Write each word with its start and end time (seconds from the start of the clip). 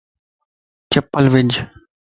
چپل 0.91 1.25
وج 1.33 1.51